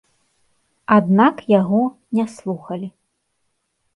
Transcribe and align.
Аднак 0.95 1.35
яго 1.59 1.81
не 2.19 2.25
слухалі. 2.37 2.89